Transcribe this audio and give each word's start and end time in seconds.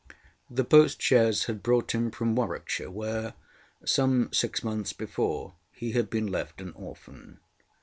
The 0.49 0.63
post 0.63 0.99
chaise 0.99 1.43
had 1.43 1.61
brought 1.61 1.93
him 1.93 2.09
from 2.09 2.33
Warwickshire, 2.35 2.89
where, 2.89 3.35
some 3.85 4.33
six 4.33 4.63
months 4.63 4.93
before, 4.93 5.53
he 5.71 5.91
had 5.91 6.09
been 6.09 6.25
left 6.25 6.59
an 6.59 6.71
orphan. 6.73 7.39